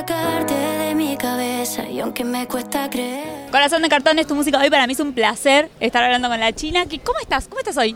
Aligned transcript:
sacarte 0.00 0.54
de 0.54 0.94
mi 0.94 1.14
cabeza 1.18 1.86
y 1.86 2.00
aunque 2.00 2.24
me 2.24 2.46
cuesta 2.46 2.88
creer. 2.88 3.50
Corazón 3.50 3.82
de 3.82 3.88
cartón 3.90 4.18
es 4.18 4.26
tu 4.26 4.34
música 4.34 4.58
hoy. 4.58 4.70
Para 4.70 4.86
mí 4.86 4.94
es 4.94 5.00
un 5.00 5.12
placer 5.12 5.68
estar 5.78 6.02
hablando 6.02 6.28
con 6.30 6.40
la 6.40 6.52
China. 6.54 6.86
¿Qué- 6.86 7.00
¿Cómo 7.00 7.18
estás? 7.18 7.48
¿Cómo 7.48 7.58
estás 7.58 7.76
hoy? 7.76 7.94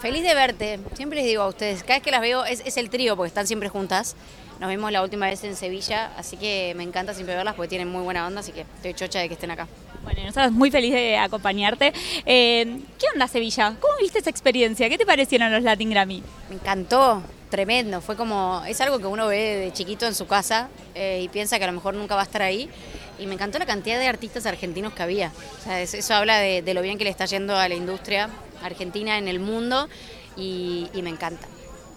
Feliz 0.00 0.24
de 0.24 0.34
verte. 0.34 0.80
Siempre 0.94 1.18
les 1.20 1.26
digo 1.26 1.42
a 1.42 1.46
ustedes, 1.48 1.82
cada 1.84 1.94
vez 1.94 2.02
que 2.02 2.10
las 2.10 2.20
veo 2.20 2.44
es, 2.44 2.62
es 2.66 2.76
el 2.78 2.90
trío 2.90 3.16
porque 3.16 3.28
están 3.28 3.46
siempre 3.46 3.68
juntas. 3.68 4.16
Nos 4.58 4.70
vimos 4.70 4.90
la 4.90 5.02
última 5.02 5.26
vez 5.26 5.44
en 5.44 5.54
Sevilla, 5.54 6.10
así 6.18 6.36
que 6.36 6.72
me 6.76 6.82
encanta 6.82 7.14
siempre 7.14 7.36
verlas 7.36 7.54
porque 7.54 7.68
tienen 7.68 7.88
muy 7.88 8.02
buena 8.02 8.26
onda, 8.26 8.40
así 8.40 8.50
que 8.52 8.62
estoy 8.62 8.94
chocha 8.94 9.20
de 9.20 9.28
que 9.28 9.34
estén 9.34 9.50
acá. 9.52 9.68
Bueno, 10.02 10.20
nosotros 10.24 10.50
muy 10.50 10.70
feliz 10.72 10.92
de 10.94 11.16
acompañarte. 11.16 11.92
Eh, 12.24 12.80
¿Qué 12.98 13.06
onda 13.14 13.28
Sevilla? 13.28 13.74
¿Cómo 13.80 13.94
viste 14.00 14.18
esa 14.18 14.30
experiencia? 14.30 14.88
¿Qué 14.88 14.98
te 14.98 15.06
parecieron 15.06 15.52
los 15.52 15.62
Latin 15.62 15.90
Grammy? 15.90 16.22
Me 16.48 16.56
encantó, 16.56 17.22
tremendo. 17.56 18.02
Fue 18.02 18.16
como, 18.16 18.62
es 18.68 18.78
algo 18.82 18.98
que 18.98 19.06
uno 19.06 19.26
ve 19.28 19.56
de 19.56 19.72
chiquito 19.72 20.04
en 20.06 20.14
su 20.14 20.26
casa 20.26 20.68
eh, 20.94 21.20
y 21.24 21.28
piensa 21.28 21.56
que 21.58 21.64
a 21.64 21.68
lo 21.68 21.72
mejor 21.72 21.94
nunca 21.94 22.14
va 22.14 22.20
a 22.20 22.24
estar 22.24 22.42
ahí. 22.42 22.68
Y 23.18 23.26
me 23.26 23.32
encantó 23.34 23.58
la 23.58 23.64
cantidad 23.64 23.98
de 23.98 24.06
artistas 24.06 24.44
argentinos 24.44 24.92
que 24.92 25.02
había. 25.02 25.32
O 25.60 25.64
sea, 25.64 25.80
es- 25.80 25.94
eso 25.94 26.12
habla 26.14 26.38
de, 26.38 26.60
de 26.60 26.74
lo 26.74 26.82
bien 26.82 26.98
que 26.98 27.04
le 27.04 27.10
está 27.10 27.24
yendo 27.24 27.56
a 27.56 27.66
la 27.66 27.74
industria 27.74 28.28
argentina 28.62 29.16
en 29.16 29.26
el 29.26 29.40
mundo 29.40 29.88
y, 30.36 30.88
y 30.92 31.00
me 31.00 31.08
encanta. 31.08 31.46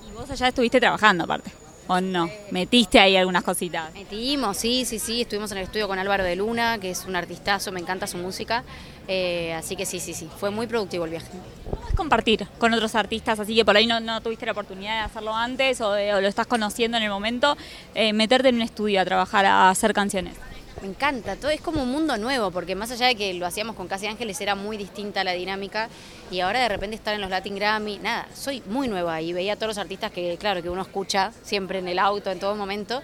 Y 0.09 0.13
vos 0.13 0.29
allá 0.31 0.47
estuviste 0.47 0.79
trabajando 0.79 1.25
aparte, 1.25 1.51
¿o 1.87 1.99
no? 1.99 2.29
¿Metiste 2.51 2.97
ahí 2.99 3.17
algunas 3.17 3.43
cositas? 3.43 3.93
Metimos, 3.93 4.55
sí, 4.55 4.85
sí, 4.85 4.97
sí, 4.97 5.21
estuvimos 5.23 5.51
en 5.51 5.57
el 5.57 5.65
estudio 5.65 5.89
con 5.89 5.99
Álvaro 5.99 6.23
de 6.23 6.37
Luna, 6.37 6.77
que 6.79 6.91
es 6.91 7.03
un 7.05 7.17
artistazo, 7.17 7.73
me 7.73 7.81
encanta 7.81 8.07
su 8.07 8.17
música, 8.17 8.63
eh, 9.11 9.53
así 9.55 9.75
que 9.75 9.85
sí, 9.87 9.99
sí, 9.99 10.13
sí, 10.13 10.29
fue 10.39 10.51
muy 10.51 10.67
productivo 10.67 11.03
el 11.05 11.11
viaje. 11.11 11.27
¿Cómo 11.69 11.87
es 11.89 11.95
compartir 11.95 12.47
con 12.59 12.71
otros 12.73 12.93
artistas? 12.95 13.39
Así 13.39 13.55
que 13.55 13.65
por 13.65 13.75
ahí 13.75 13.87
no, 13.87 13.99
no 13.99 14.21
tuviste 14.21 14.45
la 14.45 14.51
oportunidad 14.53 14.93
de 14.93 14.99
hacerlo 14.99 15.35
antes 15.35 15.81
o, 15.81 15.91
de- 15.93 16.13
o 16.13 16.21
lo 16.21 16.27
estás 16.27 16.45
conociendo 16.47 16.95
en 16.97 17.03
el 17.03 17.09
momento, 17.09 17.57
eh, 17.95 18.13
meterte 18.13 18.49
en 18.49 18.55
un 18.57 18.61
estudio 18.61 19.01
a 19.01 19.05
trabajar, 19.05 19.45
a 19.47 19.69
hacer 19.69 19.93
canciones. 19.93 20.35
Me 20.83 20.87
encanta, 20.87 21.35
todo 21.35 21.49
es 21.51 21.59
como 21.59 21.83
un 21.83 21.91
mundo 21.91 22.15
nuevo, 22.17 22.51
porque 22.51 22.73
más 22.73 22.89
allá 22.91 23.07
de 23.07 23.15
que 23.15 23.33
lo 23.33 23.45
hacíamos 23.45 23.75
con 23.75 23.89
Casi 23.89 24.07
Ángeles 24.07 24.39
era 24.39 24.55
muy 24.55 24.77
distinta 24.77 25.25
la 25.25 25.33
dinámica 25.33 25.89
y 26.31 26.39
ahora 26.39 26.61
de 26.61 26.69
repente 26.69 26.95
estar 26.95 27.13
en 27.13 27.19
los 27.19 27.29
Latin 27.29 27.55
Grammy, 27.55 27.97
nada, 27.97 28.27
soy 28.33 28.63
muy 28.67 28.87
nueva 28.87 29.19
y 29.21 29.33
veía 29.33 29.53
a 29.53 29.55
todos 29.57 29.69
los 29.69 29.77
artistas 29.77 30.09
que 30.11 30.37
claro 30.39 30.61
que 30.61 30.69
uno 30.69 30.81
escucha 30.83 31.33
siempre 31.43 31.79
en 31.79 31.87
el 31.89 31.99
auto, 31.99 32.31
en 32.31 32.39
todo 32.39 32.55
momento 32.55 33.01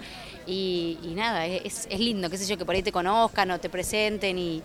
y, 0.48 1.00
y 1.04 1.16
nada, 1.16 1.48
es, 1.48 1.88
es 1.90 2.00
lindo, 2.00 2.30
qué 2.30 2.38
sé 2.38 2.46
yo, 2.46 2.58
que 2.58 2.64
por 2.64 2.76
ahí 2.76 2.84
te 2.84 2.94
conozcan 2.94 3.52
o 3.52 3.60
te 3.60 3.70
presenten 3.70 4.38
y 4.38 4.62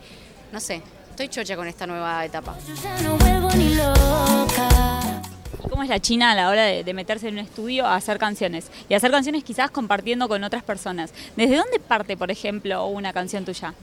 no 0.53 0.61
sé, 0.61 0.81
estoy 1.25 1.43
chocha 1.45 1.55
con 1.55 1.69
esta 1.69 1.87
nueva 1.87 2.25
etapa. 2.25 2.57
Yo 2.67 2.75
ya 2.75 3.03
no 3.03 3.17
vuelvo 3.17 3.51
ni 3.51 3.75
loca. 3.75 5.23
¿Y 5.63 5.69
¿Cómo 5.69 5.83
es 5.83 5.91
la 5.91 6.01
China 6.01 6.31
a 6.31 6.35
la 6.35 6.49
hora 6.49 6.65
de, 6.65 6.83
de 6.83 6.95
meterse 6.95 7.29
en 7.29 7.35
un 7.35 7.41
estudio 7.41 7.85
a 7.85 7.95
hacer 7.97 8.19
canciones? 8.19 8.71
Y 8.89 8.95
hacer 8.95 9.11
canciones 9.11 9.45
quizás 9.45 9.71
compartiendo 9.71 10.29
con 10.29 10.43
otras 10.45 10.63
personas. 10.63 11.13
¿Desde 11.37 11.57
dónde 11.57 11.79
parte, 11.79 12.17
por 12.17 12.31
ejemplo, 12.31 12.87
una 12.87 13.13
canción 13.13 13.45
tuya? 13.45 13.75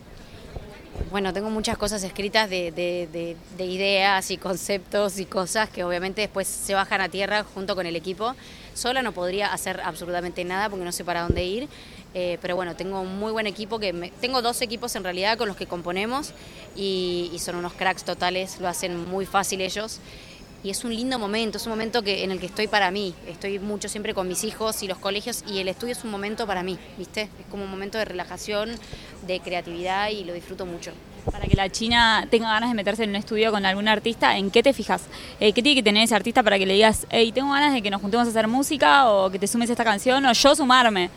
Bueno, 1.11 1.31
tengo 1.31 1.49
muchas 1.49 1.77
cosas 1.77 2.03
escritas 2.03 2.49
de, 2.49 2.71
de- 2.71 3.07
de- 3.11 3.37
de 3.57 3.65
ideas 3.65 4.29
y 4.29 4.37
conceptos 4.37 5.19
y 5.19 5.25
cosas 5.25 5.69
que 5.69 5.83
obviamente 5.85 6.21
después 6.21 6.47
se 6.47 6.73
bajan 6.73 6.99
a 7.01 7.07
tierra 7.07 7.45
junto 7.53 7.75
con 7.75 7.85
el 7.85 7.95
equipo. 7.95 8.35
Sola 8.73 9.01
no 9.01 9.13
podría 9.13 9.53
hacer 9.53 9.79
absolutamente 9.81 10.43
nada 10.43 10.69
porque 10.69 10.83
no 10.83 10.91
sé 10.91 11.05
para 11.05 11.21
dónde 11.21 11.45
ir. 11.45 11.69
Eh, 12.13 12.37
pero 12.41 12.55
bueno, 12.55 12.75
tengo 12.75 12.99
un 12.99 13.19
muy 13.19 13.31
buen 13.31 13.47
equipo 13.47 13.79
que 13.79 14.11
tengo 14.19 14.41
dos 14.41 14.61
equipos 14.61 14.95
en 14.95 15.03
realidad 15.03 15.37
con 15.37 15.47
los 15.47 15.55
que 15.55 15.67
componemos 15.67 16.33
y 16.75 17.31
son 17.39 17.55
unos 17.55 17.73
cracks 17.73 18.03
totales, 18.03 18.59
lo 18.59 18.67
hacen 18.67 19.07
muy 19.09 19.25
fácil 19.25 19.61
ellos. 19.61 19.99
Y 20.63 20.69
es 20.69 20.83
un 20.83 20.95
lindo 20.95 21.19
momento, 21.19 21.57
es 21.57 21.65
un 21.65 21.71
momento 21.71 22.01
que, 22.01 22.23
en 22.23 22.31
el 22.31 22.39
que 22.39 22.47
estoy 22.47 22.67
para 22.67 22.89
mí. 22.91 23.13
Estoy 23.27 23.59
mucho 23.59 23.89
siempre 23.89 24.13
con 24.13 24.27
mis 24.27 24.43
hijos 24.43 24.81
y 24.83 24.87
los 24.87 24.97
colegios 24.97 25.43
y 25.47 25.59
el 25.59 25.67
estudio 25.67 25.93
es 25.93 26.03
un 26.03 26.11
momento 26.11 26.47
para 26.47 26.63
mí, 26.63 26.77
¿viste? 26.97 27.21
Es 27.21 27.45
como 27.49 27.63
un 27.63 27.71
momento 27.71 27.97
de 27.97 28.05
relajación, 28.05 28.71
de 29.25 29.39
creatividad 29.39 30.09
y 30.09 30.23
lo 30.23 30.33
disfruto 30.33 30.65
mucho. 30.65 30.91
Para 31.31 31.45
que 31.45 31.55
la 31.55 31.69
China 31.69 32.27
tenga 32.31 32.49
ganas 32.49 32.69
de 32.69 32.75
meterse 32.75 33.03
en 33.03 33.11
un 33.11 33.17
estudio 33.17 33.51
con 33.51 33.65
algún 33.65 33.87
artista, 33.87 34.37
¿en 34.37 34.49
qué 34.49 34.63
te 34.63 34.73
fijas? 34.73 35.03
Eh, 35.39 35.53
¿Qué 35.53 35.61
tiene 35.61 35.75
que 35.75 35.83
tener 35.83 36.03
ese 36.03 36.15
artista 36.15 36.41
para 36.41 36.57
que 36.57 36.65
le 36.65 36.73
digas, 36.73 37.05
hey, 37.09 37.31
tengo 37.31 37.51
ganas 37.51 37.73
de 37.73 37.81
que 37.81 37.89
nos 37.89 38.01
juntemos 38.01 38.25
a 38.27 38.29
hacer 38.29 38.47
música 38.47 39.09
o 39.09 39.29
que 39.29 39.37
te 39.37 39.47
sumes 39.47 39.69
a 39.69 39.73
esta 39.73 39.83
canción 39.83 40.25
o 40.25 40.33
yo 40.33 40.55
sumarme? 40.55 41.09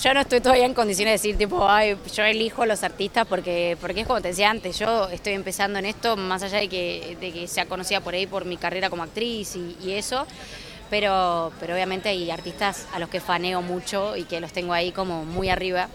Yo 0.00 0.14
no 0.14 0.20
estoy 0.20 0.40
todavía 0.40 0.64
en 0.64 0.72
condiciones 0.72 1.10
de 1.22 1.28
decir, 1.28 1.38
tipo, 1.38 1.68
ay, 1.68 1.96
yo 2.14 2.24
elijo 2.24 2.64
los 2.64 2.82
artistas 2.82 3.26
porque, 3.26 3.76
porque 3.78 4.00
es 4.00 4.06
como 4.06 4.22
te 4.22 4.28
decía 4.28 4.48
antes, 4.48 4.78
yo 4.78 5.08
estoy 5.10 5.34
empezando 5.34 5.78
en 5.78 5.84
esto, 5.84 6.16
más 6.16 6.42
allá 6.42 6.58
de 6.58 6.68
que, 6.68 7.16
de 7.20 7.30
que 7.30 7.46
sea 7.46 7.66
conocida 7.66 8.00
por 8.00 8.14
ahí 8.14 8.26
por 8.26 8.46
mi 8.46 8.56
carrera 8.56 8.88
como 8.88 9.02
actriz 9.02 9.54
y, 9.54 9.92
eso, 9.92 10.26
pero, 10.88 11.52
pero 11.60 11.74
obviamente 11.74 12.08
hay 12.08 12.30
artistas 12.30 12.86
a 12.94 12.98
los 12.98 13.10
que 13.10 13.20
faneo 13.20 13.60
mucho 13.60 14.16
y 14.16 14.24
que 14.24 14.40
los 14.40 14.52
tengo 14.52 14.72
ahí 14.72 14.92
como 14.92 15.26
muy 15.26 15.50
arriba 15.50 15.88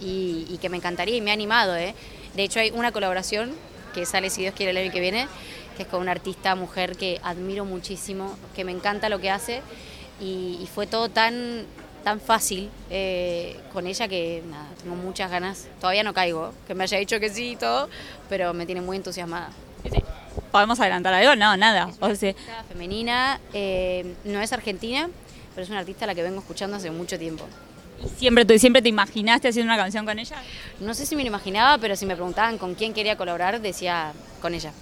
y, 0.00 0.58
que 0.60 0.68
me 0.68 0.76
encantaría 0.76 1.16
y 1.16 1.20
me 1.20 1.30
ha 1.30 1.34
animado, 1.34 1.76
¿eh? 1.76 1.94
De 2.34 2.42
hecho, 2.42 2.58
hay 2.58 2.70
una 2.72 2.90
colaboración 2.90 3.52
que 3.94 4.04
sale, 4.04 4.30
si 4.30 4.42
Dios 4.42 4.54
quiere, 4.54 4.72
el 4.72 4.78
año 4.78 4.92
que 4.92 5.00
viene, 5.00 5.28
que 5.76 5.84
es 5.84 5.88
con 5.88 6.00
una 6.00 6.10
artista 6.10 6.56
mujer 6.56 6.96
que 6.96 7.20
admiro 7.22 7.64
muchísimo, 7.64 8.36
que 8.56 8.64
me 8.64 8.72
encanta 8.72 9.08
lo 9.08 9.20
que 9.20 9.30
hace 9.30 9.62
y 10.20 10.68
fue 10.74 10.88
todo 10.88 11.08
tan 11.08 11.64
tan 12.04 12.20
fácil 12.20 12.70
eh, 12.90 13.58
con 13.72 13.86
ella 13.86 14.08
que 14.08 14.42
nada, 14.48 14.66
tengo 14.82 14.96
muchas 14.96 15.30
ganas. 15.30 15.68
Todavía 15.80 16.02
no 16.02 16.14
caigo, 16.14 16.52
que 16.66 16.74
me 16.74 16.84
haya 16.84 16.98
dicho 16.98 17.20
que 17.20 17.30
sí 17.30 17.50
y 17.50 17.56
todo, 17.56 17.88
pero 18.28 18.54
me 18.54 18.66
tiene 18.66 18.80
muy 18.80 18.96
entusiasmada. 18.96 19.50
¿Podemos 20.50 20.80
adelantar 20.80 21.14
algo? 21.14 21.36
No, 21.36 21.56
nada. 21.56 21.90
O 22.00 22.14
sea, 22.14 22.30
Artista 22.30 22.64
femenina, 22.68 23.40
eh, 23.52 24.14
no 24.24 24.40
es 24.40 24.52
argentina, 24.52 25.08
pero 25.54 25.64
es 25.64 25.70
una 25.70 25.80
artista 25.80 26.04
a 26.04 26.08
la 26.08 26.14
que 26.14 26.22
vengo 26.22 26.40
escuchando 26.40 26.76
hace 26.76 26.90
mucho 26.90 27.18
tiempo. 27.18 27.44
¿siempre, 28.16 28.44
tú, 28.44 28.58
¿Siempre 28.58 28.82
te 28.82 28.88
imaginaste 28.88 29.48
haciendo 29.48 29.72
una 29.72 29.80
canción 29.80 30.04
con 30.06 30.18
ella? 30.18 30.36
No 30.80 30.94
sé 30.94 31.06
si 31.06 31.16
me 31.16 31.22
lo 31.22 31.28
imaginaba, 31.28 31.78
pero 31.78 31.96
si 31.96 32.06
me 32.06 32.14
preguntaban 32.14 32.58
con 32.58 32.74
quién 32.74 32.94
quería 32.94 33.16
colaborar, 33.16 33.60
decía 33.60 34.12
con 34.40 34.54
ella. 34.54 34.72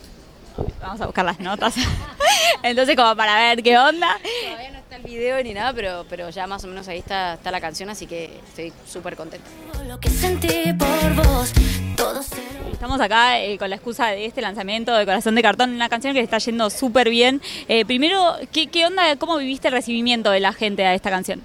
Vamos 0.81 1.01
a 1.01 1.07
buscar 1.07 1.25
las 1.25 1.41
notas. 1.41 1.75
Entonces, 2.63 2.97
como 2.97 3.15
para 3.17 3.37
ver 3.37 3.63
qué 3.63 3.77
onda. 3.79 4.19
Todavía 4.45 4.71
no 4.71 4.79
está 4.79 4.96
el 4.96 4.96
video 5.07 5.43
ni 5.43 5.55
nada, 5.55 5.73
pero, 5.73 6.05
pero 6.09 6.31
ya 6.31 6.47
más 6.47 6.65
o 6.65 6.69
menos 6.69 6.89
ahí 6.89 6.99
está, 6.99 7.35
está 7.35 7.51
la 7.51 7.61
canción, 7.61 7.89
así 7.89 8.07
que 8.07 8.41
estoy 8.49 8.73
súper 8.87 9.17
contenta. 9.17 9.49
Todo 9.73 9.85
Lo 9.85 10.01
que 10.01 10.11
sentí 10.11 10.73
por 10.73 11.15
vos, 11.15 11.53
todo 11.97 12.23
se 12.23 12.47
Estamos 12.73 13.01
acá 13.01 13.41
eh, 13.41 13.57
con 13.57 13.71
la 13.71 13.77
excusa 13.77 14.09
de 14.09 14.27
este 14.27 14.43
lanzamiento 14.43 14.95
de 14.95 15.07
Corazón 15.07 15.35
de 15.35 15.41
Cartón, 15.41 15.71
una 15.71 15.89
canción 15.89 16.13
que 16.13 16.21
está 16.21 16.37
yendo 16.37 16.69
súper 16.69 17.09
bien. 17.09 17.41
Eh, 17.69 17.87
primero, 17.87 18.37
¿qué, 18.53 18.67
¿qué 18.67 18.85
onda? 18.85 19.17
¿Cómo 19.17 19.39
viviste 19.39 19.69
el 19.69 19.73
recibimiento 19.73 20.31
de 20.31 20.41
la 20.41 20.53
gente 20.53 20.85
a 20.85 20.93
esta 20.95 21.09
canción? 21.09 21.43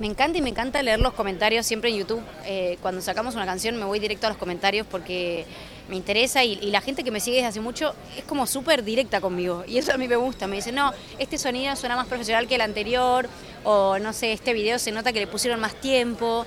Me 0.00 0.06
encanta 0.06 0.38
y 0.38 0.42
me 0.42 0.50
encanta 0.50 0.82
leer 0.82 1.00
los 1.00 1.12
comentarios 1.12 1.66
siempre 1.66 1.90
en 1.90 1.96
YouTube. 1.96 2.22
Eh, 2.44 2.78
cuando 2.82 3.00
sacamos 3.00 3.34
una 3.34 3.46
canción 3.46 3.76
me 3.76 3.84
voy 3.84 3.98
directo 3.98 4.26
a 4.26 4.30
los 4.30 4.38
comentarios 4.38 4.86
porque 4.86 5.44
me 5.88 5.96
interesa 5.96 6.44
y, 6.44 6.52
y 6.62 6.70
la 6.70 6.80
gente 6.80 7.02
que 7.02 7.10
me 7.10 7.18
sigue 7.18 7.36
desde 7.36 7.48
hace 7.48 7.60
mucho 7.60 7.94
es 8.16 8.22
como 8.24 8.46
súper 8.46 8.84
directa 8.84 9.20
conmigo 9.20 9.64
y 9.66 9.78
eso 9.78 9.92
a 9.92 9.96
mí 9.96 10.06
me 10.06 10.16
gusta. 10.16 10.46
Me 10.46 10.56
dice, 10.56 10.70
no, 10.70 10.92
este 11.18 11.38
sonido 11.38 11.74
suena 11.74 11.96
más 11.96 12.06
profesional 12.06 12.46
que 12.46 12.54
el 12.54 12.60
anterior 12.60 13.28
o 13.64 13.98
no 13.98 14.12
sé, 14.12 14.32
este 14.32 14.52
video 14.52 14.78
se 14.78 14.92
nota 14.92 15.12
que 15.12 15.20
le 15.20 15.26
pusieron 15.26 15.58
más 15.60 15.74
tiempo. 15.74 16.46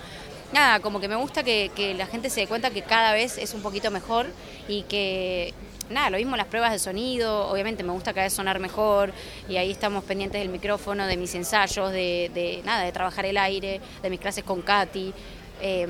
Nada, 0.53 0.81
como 0.81 0.99
que 0.99 1.07
me 1.07 1.15
gusta 1.15 1.43
que, 1.43 1.95
la 1.97 2.05
gente 2.07 2.29
se 2.29 2.41
dé 2.41 2.47
cuenta 2.47 2.71
que 2.71 2.81
cada 2.81 3.13
vez 3.13 3.37
es 3.37 3.53
un 3.53 3.61
poquito 3.61 3.89
mejor 3.89 4.27
y 4.67 4.83
que 4.83 5.53
nada, 5.89 6.09
lo 6.09 6.17
mismo 6.17 6.35
las 6.35 6.47
pruebas 6.47 6.71
de 6.71 6.79
sonido, 6.79 7.47
obviamente 7.47 7.83
me 7.83 7.93
gusta 7.93 8.13
cada 8.13 8.25
vez 8.25 8.33
sonar 8.33 8.59
mejor 8.59 9.13
y 9.47 9.55
ahí 9.57 9.71
estamos 9.71 10.03
pendientes 10.03 10.41
del 10.41 10.49
micrófono, 10.49 11.07
de 11.07 11.15
mis 11.15 11.33
ensayos, 11.35 11.91
de, 11.91 12.31
de 12.33 12.61
nada, 12.65 12.83
de 12.83 12.91
trabajar 12.91 13.25
el 13.25 13.37
aire, 13.37 13.79
de 14.01 14.09
mis 14.09 14.19
clases 14.19 14.43
con 14.43 14.61
Katy. 14.61 15.13
Eh, 15.61 15.87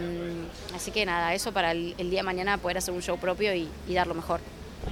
así 0.76 0.92
que 0.92 1.06
nada, 1.06 1.34
eso 1.34 1.52
para 1.52 1.72
el, 1.72 1.96
el 1.98 2.12
día 2.12 2.20
de 2.20 2.24
mañana 2.24 2.58
poder 2.58 2.78
hacer 2.78 2.94
un 2.94 3.02
show 3.02 3.18
propio 3.18 3.56
y, 3.56 3.68
y 3.88 3.94
dar 3.96 4.06
lo 4.06 4.14
mejor. 4.14 4.42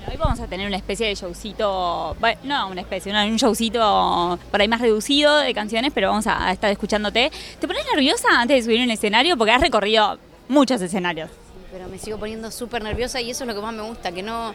Hoy 0.09 0.17
vamos 0.17 0.39
a 0.39 0.47
tener 0.47 0.67
una 0.67 0.77
especie 0.77 1.07
de 1.07 1.15
showcito, 1.15 2.15
bueno, 2.19 2.39
no 2.43 2.67
una 2.69 2.81
especie, 2.81 3.11
un 3.11 3.37
showcito 3.37 4.39
por 4.51 4.61
ahí 4.61 4.67
más 4.67 4.81
reducido 4.81 5.37
de 5.37 5.53
canciones, 5.53 5.91
pero 5.93 6.09
vamos 6.09 6.27
a, 6.27 6.51
estar 6.51 6.71
escuchándote. 6.71 7.31
¿Te 7.59 7.67
pones 7.67 7.85
nerviosa 7.93 8.27
antes 8.37 8.57
de 8.57 8.63
subir 8.63 8.83
un 8.83 8.91
escenario? 8.91 9.37
Porque 9.37 9.51
has 9.51 9.61
recorrido 9.61 10.17
muchos 10.47 10.81
escenarios. 10.81 11.29
pero 11.71 11.87
me 11.87 11.97
sigo 11.99 12.17
poniendo 12.17 12.49
súper 12.51 12.83
nerviosa 12.83 13.21
y 13.21 13.31
eso 13.31 13.43
es 13.43 13.47
lo 13.47 13.55
que 13.55 13.61
más 13.61 13.73
me 13.73 13.83
gusta, 13.83 14.11
que 14.11 14.23
no 14.23 14.53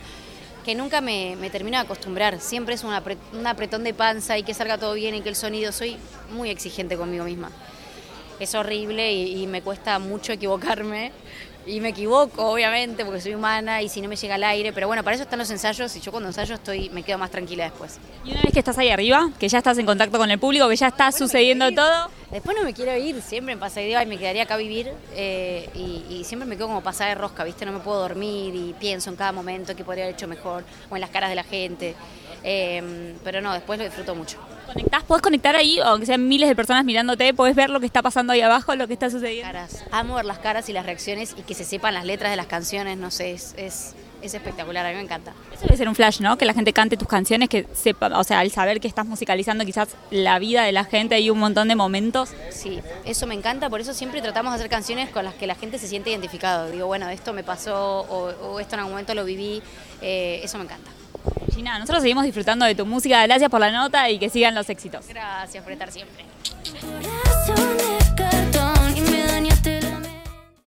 que 0.64 0.75
nunca 0.75 1.03
me, 1.03 1.37
me 1.37 1.50
termino 1.50 1.76
de 1.76 1.85
acostumbrar. 1.85 2.41
Siempre 2.41 2.75
es 2.75 2.85
un, 2.85 2.93
apre- 2.93 3.19
apretón 3.44 3.85
de 3.85 3.93
panza 3.93 4.38
y 4.38 4.44
que 4.44 4.55
salga 4.55 4.79
todo 4.79 4.94
bien 4.94 5.14
y 5.14 5.20
que 5.20 5.29
el 5.29 5.37
sonido... 5.37 5.73
Soy 5.73 5.99
muy 6.32 6.49
exigente 6.49 6.97
conmigo 6.97 7.25
misma. 7.25 7.50
Es 8.41 8.55
horrible 8.55 9.12
y, 9.12 9.43
y 9.43 9.47
me 9.47 9.61
cuesta 9.61 9.99
mucho 9.99 10.32
equivocarme. 10.32 11.12
Y 11.66 11.81
me 11.81 11.90
equivoco, 11.90 12.46
obviamente, 12.46 13.05
porque 13.05 13.20
soy 13.20 13.34
humana 13.34 13.81
y 13.81 13.88
si 13.88 14.00
no 14.00 14.08
me 14.08 14.16
llega 14.16 14.34
al 14.34 14.44
aire. 14.44 14.72
Pero 14.72 14.87
bueno, 14.87 15.02
para 15.02 15.14
eso 15.14 15.25
están 15.25 15.38
los 15.38 15.50
ensayos 15.50 15.94
y 15.96 16.00
yo 16.00 16.11
cuando 16.11 16.28
ensayo 16.28 16.55
estoy, 16.55 16.90
me 16.90 17.02
quedo 17.02 17.19
más 17.19 17.31
tranquila 17.31 17.64
después. 17.64 17.99
Y 18.25 18.32
una 18.32 18.43
vez 18.43 18.52
que 18.52 18.58
estás 18.58 18.76
ahí 18.78 18.90
arriba, 18.90 19.31
que 19.38 19.49
ya 19.49 19.58
estás 19.58 19.78
en 19.78 19.87
contacto 19.87 20.19
con 20.19 20.31
el 20.31 20.38
público, 20.38 20.69
que 20.69 20.76
ya 20.76 20.88
está 20.88 21.11
sucediendo 21.12 21.72
todo, 21.72 22.11
Después 22.34 22.56
no 22.56 22.64
me 22.64 22.75
quiero 22.75 22.96
ir, 22.96 23.22
siempre 23.22 23.55
me 23.55 23.61
pasa 23.61 23.81
y 23.81 23.87
digo, 23.87 23.96
ay, 23.96 24.06
me 24.06 24.19
quedaría 24.19 24.43
acá 24.43 24.55
a 24.55 24.56
vivir 24.56 24.90
eh, 25.14 25.70
y, 25.72 26.05
y 26.12 26.25
siempre 26.25 26.49
me 26.49 26.56
quedo 26.56 26.66
como 26.66 26.81
pasada 26.82 27.11
de 27.11 27.14
rosca, 27.14 27.44
¿viste? 27.44 27.64
No 27.64 27.70
me 27.70 27.78
puedo 27.78 28.00
dormir 28.00 28.52
y 28.56 28.75
pienso 28.76 29.08
en 29.08 29.14
cada 29.14 29.31
momento 29.31 29.76
qué 29.76 29.84
podría 29.84 30.02
haber 30.02 30.16
hecho 30.16 30.26
mejor 30.26 30.64
o 30.90 30.96
en 30.96 31.00
las 31.00 31.11
caras 31.11 31.31
de 31.31 31.37
la 31.37 31.44
gente. 31.44 31.94
Em, 32.44 33.14
pero 33.25 33.41
no, 33.41 33.55
después 33.55 33.79
lo 33.79 33.85
disfruto 33.87 34.14
mucho. 34.14 34.38
¿Conectás? 34.67 35.02
¿Podés 35.05 35.23
conectar 35.23 35.56
ahí, 35.56 35.79
aunque 35.81 36.05
sean 36.05 36.29
miles 36.29 36.49
de 36.49 36.55
personas 36.55 36.85
mirándote? 36.85 37.32
¿Podés 37.32 37.56
ver 37.56 37.70
lo 37.70 37.81
que 37.81 37.87
está 37.87 38.02
pasando 38.02 38.35
ahí 38.35 38.43
abajo, 38.43 38.75
lo 38.75 38.87
que 38.87 38.93
está 38.93 39.08
sucediendo? 39.08 39.50
Caras. 39.50 39.85
Amo 39.91 40.17
ver 40.17 40.26
las 40.26 40.38
caras 40.38 40.69
y 40.69 40.75
las 40.75 40.85
reacciones 40.85 41.35
y 41.38 41.43
que 41.43 41.55
se 41.55 41.64
sepan 41.64 41.94
las 41.94 42.05
letras 42.05 42.31
de 42.31 42.37
las 42.37 42.46
canciones, 42.46 42.99
no 42.99 43.11
sé, 43.11 43.32
es, 43.32 43.55
es, 43.56 43.94
es 44.20 44.35
espectacular, 44.35 44.85
a 44.85 44.91
mí 44.91 44.96
me 44.96 45.02
encanta. 45.02 45.32
Eso 45.52 45.62
debe 45.62 45.76
ser 45.79 45.88
un 45.88 45.94
flash, 45.94 46.20
¿no? 46.20 46.37
Que 46.37 46.44
la 46.44 46.52
gente 46.52 46.75
cante 46.75 46.99
tus 46.99 47.08
canciones, 47.08 47.49
que 47.49 47.67
sepa, 47.73 48.08
o 48.19 48.25
sea, 48.25 48.41
al 48.41 48.50
saber 48.50 48.79
que 48.81 48.88
estás 48.88 49.06
musicalizando 49.06 49.64
quizás 49.64 49.88
la 50.11 50.38
vida 50.38 50.64
de 50.64 50.73
la 50.73 50.85
gente 50.85 51.19
y 51.20 51.31
un 51.31 51.38
montón 51.38 51.69
de 51.69 51.76
momentos. 51.76 52.31
Sí, 52.50 52.81
eso 53.06 53.26
me 53.26 53.35
encanta, 53.35 53.70
por 53.70 53.81
eso 53.81 53.94
siempre 53.94 54.20
tratamos 54.20 54.52
de 54.52 54.56
hacer 54.56 54.70
canciones 54.70 55.08
con 55.08 55.25
las 55.25 55.35
que 55.35 55.47
la 55.47 55.55
gente 55.55 55.79
se 55.79 55.88
siente 55.88 56.11
identificado. 56.11 56.70
Digo, 56.70 56.87
bueno, 56.87 57.08
esto 57.08 57.32
me 57.32 57.43
pasó 57.43 58.00
o, 58.00 58.35
o 58.49 58.61
esto 58.61 58.75
en 58.75 58.81
algún 58.81 58.93
momento 58.93 59.14
lo 59.14 59.25
viví, 59.25 59.62
eh, 60.02 60.40
eso 60.43 60.58
me 60.58 60.64
encanta. 60.64 60.90
Gina, 61.55 61.79
nosotros 61.79 62.03
seguimos 62.03 62.25
disfrutando 62.25 62.67
de 62.67 62.75
tu 62.75 62.85
música, 62.85 63.23
gracias 63.27 63.51
por 63.51 63.61
la 63.61 63.71
nota 63.71 64.11
y 64.11 64.19
que 64.19 64.29
sigan 64.29 64.55
los 64.55 64.69
éxitos. 64.69 65.06
Gracias 65.09 65.62
por 65.62 65.73
estar 65.73 65.91
siempre. 65.93 66.25